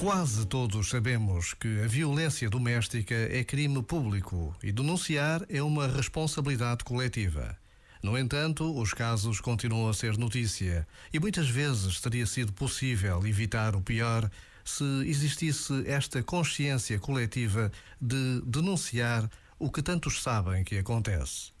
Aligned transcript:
Quase 0.00 0.46
todos 0.46 0.88
sabemos 0.88 1.52
que 1.52 1.82
a 1.82 1.86
violência 1.86 2.48
doméstica 2.48 3.14
é 3.14 3.44
crime 3.44 3.82
público 3.82 4.56
e 4.62 4.72
denunciar 4.72 5.44
é 5.46 5.62
uma 5.62 5.86
responsabilidade 5.86 6.84
coletiva. 6.84 7.54
No 8.02 8.16
entanto, 8.16 8.74
os 8.80 8.94
casos 8.94 9.42
continuam 9.42 9.90
a 9.90 9.92
ser 9.92 10.16
notícia 10.16 10.88
e 11.12 11.20
muitas 11.20 11.50
vezes 11.50 12.00
teria 12.00 12.24
sido 12.24 12.50
possível 12.50 13.26
evitar 13.26 13.76
o 13.76 13.82
pior 13.82 14.30
se 14.64 14.84
existisse 15.06 15.86
esta 15.86 16.22
consciência 16.22 16.98
coletiva 16.98 17.70
de 18.00 18.40
denunciar 18.46 19.30
o 19.58 19.70
que 19.70 19.82
tantos 19.82 20.22
sabem 20.22 20.64
que 20.64 20.78
acontece. 20.78 21.52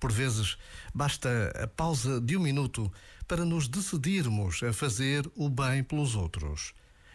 Por 0.00 0.10
vezes, 0.10 0.56
basta 0.94 1.52
a 1.62 1.66
pausa 1.66 2.18
de 2.18 2.34
um 2.34 2.40
minuto 2.40 2.90
para 3.28 3.44
nos 3.44 3.68
decidirmos 3.68 4.62
a 4.62 4.72
fazer 4.72 5.30
o 5.36 5.50
bem 5.50 5.84
pelos 5.84 6.14
outros. 6.14 6.72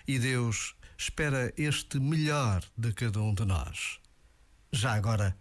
E 0.09 0.18
Deus 0.18 0.73
espera 0.98 1.54
este 1.55 1.99
melhor 1.99 2.63
de 2.76 2.91
cada 2.94 3.22
um 3.22 3.31
de 3.31 3.45
nós. 3.45 3.99
Já 4.72 4.94
agora, 4.94 5.38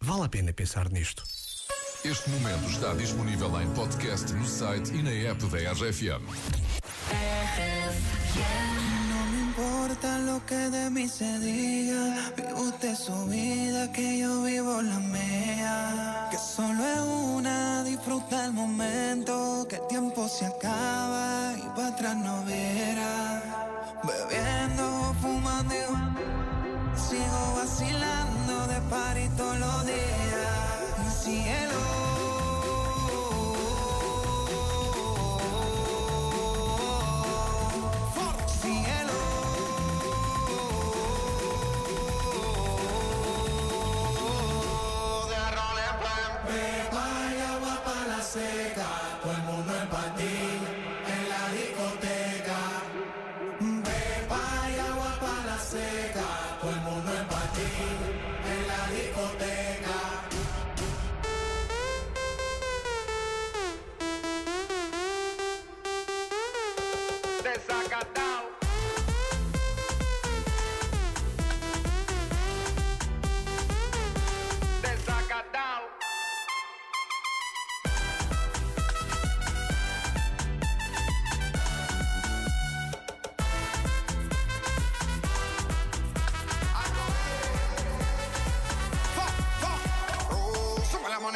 vale 0.00 0.24
a 0.24 0.28
pena 0.30 0.50
pensar 0.54 0.88
nisto. 0.88 1.22
Este 2.02 2.30
momento 2.30 2.70
está 2.70 2.94
disponível 2.94 3.60
em 3.60 3.70
podcast 3.74 4.32
no 4.32 4.46
site 4.46 4.94
e 4.94 5.02
na 5.02 5.10
app 5.30 5.44
da 5.44 5.72
RFM. 5.74 6.24
No 9.10 9.26
me 9.30 9.40
importa 9.50 10.18
lo 10.20 10.40
que 10.46 10.70
de 10.70 10.88
mí 10.88 11.06
se 11.06 11.38
diga, 11.40 12.32
vive 12.34 12.54
usted 12.54 12.94
su 12.94 13.26
vida, 13.26 13.92
que 13.92 14.20
yo 14.20 14.42
vivo 14.42 14.80
la 14.80 15.00
mía. 15.00 16.28
Que 16.30 16.38
solo 16.38 16.82
es 16.82 17.00
una, 17.36 17.84
disfruta 17.84 18.46
el 18.46 18.54
momento, 18.54 19.66
que 19.68 19.76
el 19.76 19.86
tiempo 19.88 20.26
se 20.30 20.46
acaba 20.46 21.52
y 21.58 21.76
para 21.76 21.88
atrás 21.88 22.16
no 22.16 22.42
verá. 22.46 23.21
Sigo 26.96 27.54
vacilando 27.56 28.66
de 28.66 28.80
par 28.90 29.16
todos 29.36 29.58
los 29.58 29.86
días. 29.86 31.22
Cielo. 31.22 32.11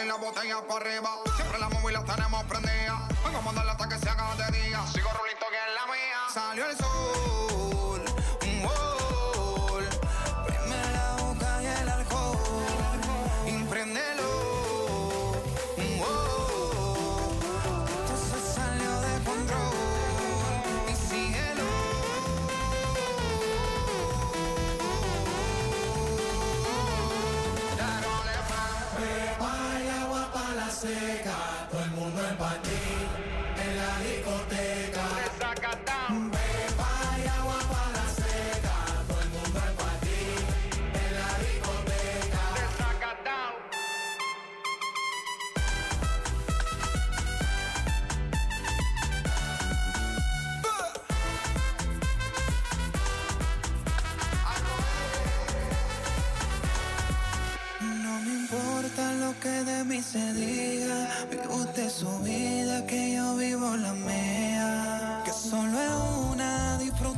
La 0.04 0.16
botella 0.16 0.60
por 0.68 0.82
arriba. 0.82 1.10
Siempre 1.36 1.58
la 1.58 1.68
móvil 1.68 1.94
la 1.94 2.04
tenemos 2.04 2.44
prendida. 2.44 3.08
Vengo 3.24 3.38
a 3.38 3.42
mandarla 3.42 3.72
hasta 3.72 3.88
que 3.88 3.98
se 3.98 4.08
haga 4.08 4.34
de 4.34 4.58
día. 4.58 4.86
Sigo 4.92 5.10
rulito 5.12 5.46
que 5.48 5.56
es 5.56 5.74
la 5.74 5.86
mía. 5.86 6.20
Salió 6.32 6.68
el 6.68 6.76
sol. 6.76 7.35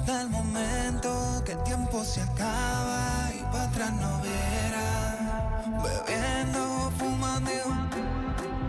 Disfruta 0.09 0.23
el 0.23 0.31
momento, 0.31 1.43
que 1.45 1.53
el 1.53 1.63
tiempo 1.65 2.05
se 2.05 2.23
acaba 2.23 3.31
y 3.35 3.43
para 3.53 3.65
atrás 3.65 3.93
no 3.93 4.21
verá. 4.23 5.63
Bebiendo, 5.83 6.93
fumando, 6.99 7.51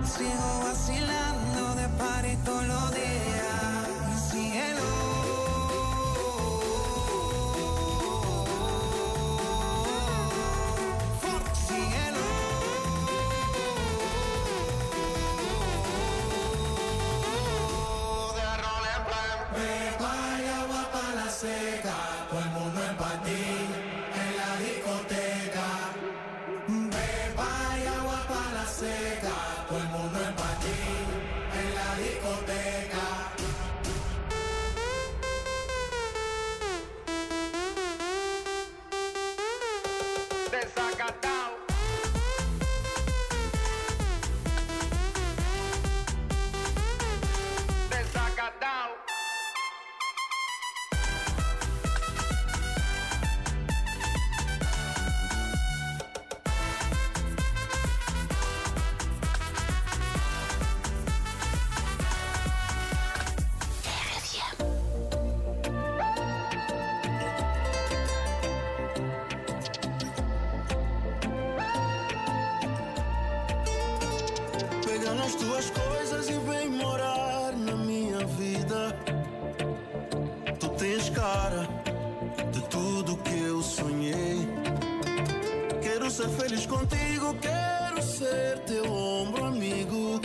sigo 0.03 0.59
vacilando 0.63 1.75
de 1.75 1.87
par 1.97 2.25
para 28.79 29.08
as 75.29 75.35
tuas 75.35 75.69
coisas 75.69 76.27
e 76.27 76.33
vem 76.39 76.69
morar 76.69 77.53
na 77.55 77.75
minha 77.75 78.25
vida. 78.25 78.95
Tu 80.59 80.69
tens 80.69 81.09
cara 81.11 81.67
de 82.51 82.61
tudo 82.63 83.15
que 83.17 83.39
eu 83.43 83.61
sonhei. 83.61 84.47
Quero 85.83 86.09
ser 86.09 86.29
feliz 86.29 86.65
contigo, 86.65 87.35
quero 87.39 88.01
ser 88.01 88.59
teu 88.65 88.91
ombro 88.91 89.45
amigo. 89.45 90.19